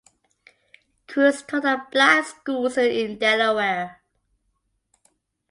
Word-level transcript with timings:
Kruse 1.07 1.43
taught 1.43 1.63
at 1.63 1.91
Black 1.91 2.25
schools 2.25 2.75
in 2.75 3.19
Delaware. 3.19 4.01